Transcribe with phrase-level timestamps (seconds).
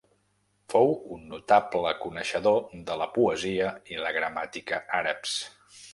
[0.73, 2.57] Fou un notable coneixedor
[2.89, 5.37] de la poesia i la gramàtica àrabs.